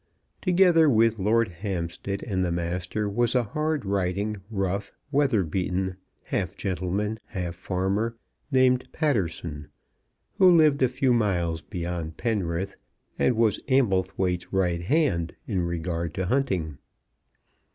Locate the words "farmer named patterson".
7.53-9.67